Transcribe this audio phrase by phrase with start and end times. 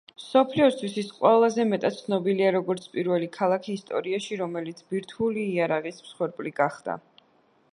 [0.19, 6.97] მსოფლიოსთვის ის ყველაზე მეტად ცნობილია, როგორც პირველი ქალაქი ისტორიაში, რომელიც ბირთვული იარაღის მსხვერპლი გახდა.